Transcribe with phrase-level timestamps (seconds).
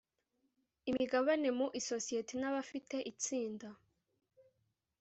[0.89, 3.69] imigabane mu isosiyete n abafite itsinda